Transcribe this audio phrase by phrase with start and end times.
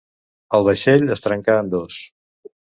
[0.59, 2.01] El vaixell es trencà en dos.